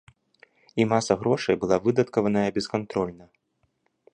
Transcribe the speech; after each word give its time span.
І 0.81 0.87
маса 0.93 1.17
грошай 1.19 1.55
была 1.65 1.77
выдаткаваная 1.85 2.47
бескантрольна. 2.57 3.25